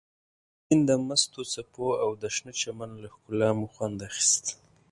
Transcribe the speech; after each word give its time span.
د 0.03 0.03
سیند 0.67 0.83
د 0.89 0.91
مستو 1.07 1.41
څپو 1.53 1.87
او 2.03 2.09
د 2.21 2.23
شنه 2.35 2.53
چمن 2.61 2.91
له 3.03 3.07
ښکلا 3.13 3.49
مو 3.57 3.67
خوند 3.73 3.97
اخیست. 4.07 4.45